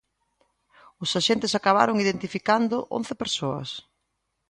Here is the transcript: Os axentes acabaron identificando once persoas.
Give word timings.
Os 1.03 1.09
axentes 1.19 1.53
acabaron 1.59 2.01
identificando 2.05 2.77
once 2.97 3.13
persoas. 3.21 3.69